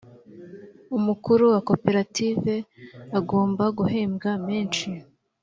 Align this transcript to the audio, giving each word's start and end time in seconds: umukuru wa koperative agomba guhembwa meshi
umukuru 0.97 1.43
wa 1.53 1.59
koperative 1.69 2.53
agomba 3.19 3.63
guhembwa 3.77 4.31
meshi 4.47 4.89